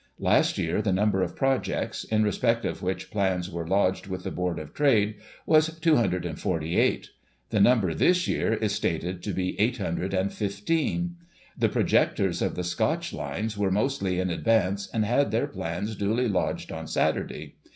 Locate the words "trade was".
4.73-5.79